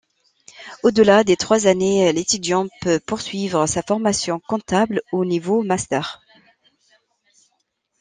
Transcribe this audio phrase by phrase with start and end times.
[0.81, 6.23] Au-delà des trois années, l'étudiant peut poursuivre sa formation comptable au niveau master.